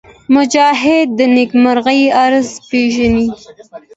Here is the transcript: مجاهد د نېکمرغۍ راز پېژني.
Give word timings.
مجاهد 0.35 1.07
د 1.17 1.19
نېکمرغۍ 1.35 2.01
راز 2.31 2.49
پېژني. 2.69 3.27